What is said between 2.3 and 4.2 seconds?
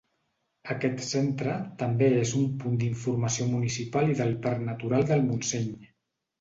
un punt d'informació municipal i